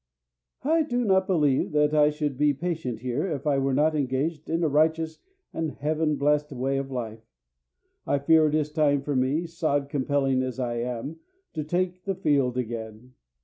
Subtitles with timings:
[0.63, 4.49] "I do not believe that I should be patient here if I were not engaged
[4.49, 5.19] in a righteous
[5.53, 7.21] and heaven blessed way of life.
[8.07, 11.19] I fear it is time for me, sod compelling as I am,
[11.53, 13.13] to take the field again.